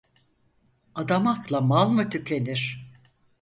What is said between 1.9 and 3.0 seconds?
tükenir?